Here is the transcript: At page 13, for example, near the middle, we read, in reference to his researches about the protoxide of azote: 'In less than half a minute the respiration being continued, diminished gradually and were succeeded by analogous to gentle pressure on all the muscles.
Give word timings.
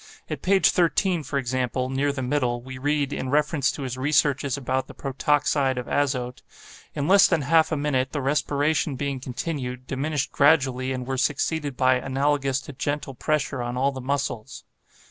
At 0.31 0.41
page 0.41 0.71
13, 0.71 1.21
for 1.21 1.37
example, 1.37 1.91
near 1.91 2.11
the 2.11 2.23
middle, 2.23 2.59
we 2.63 2.79
read, 2.79 3.13
in 3.13 3.29
reference 3.29 3.71
to 3.73 3.83
his 3.83 3.99
researches 3.99 4.57
about 4.57 4.87
the 4.87 4.95
protoxide 4.95 5.77
of 5.77 5.85
azote: 5.87 6.41
'In 6.95 7.07
less 7.07 7.27
than 7.27 7.43
half 7.43 7.71
a 7.71 7.77
minute 7.77 8.11
the 8.11 8.19
respiration 8.19 8.95
being 8.95 9.19
continued, 9.19 9.85
diminished 9.85 10.31
gradually 10.31 10.91
and 10.91 11.05
were 11.05 11.19
succeeded 11.19 11.77
by 11.77 11.97
analogous 11.97 12.59
to 12.61 12.73
gentle 12.73 13.13
pressure 13.13 13.61
on 13.61 13.77
all 13.77 13.91
the 13.91 14.01
muscles. 14.01 14.63